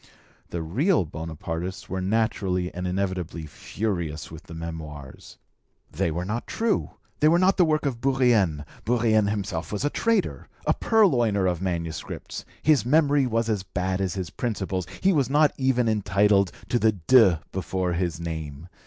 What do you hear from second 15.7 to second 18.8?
entitled to the de before his name.